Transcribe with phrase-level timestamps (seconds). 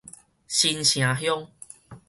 [0.47, 1.47] 新城鄉